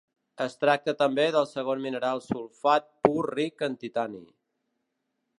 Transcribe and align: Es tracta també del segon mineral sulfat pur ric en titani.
Es 0.43 0.53
tracta 0.61 0.93
també 1.01 1.25
del 1.35 1.45
segon 1.49 1.83
mineral 1.83 2.21
sulfat 2.27 2.87
pur 3.07 3.19
ric 3.33 3.65
en 3.69 3.77
titani. 3.85 4.23